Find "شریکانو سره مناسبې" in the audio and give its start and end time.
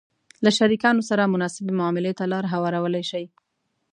0.57-1.71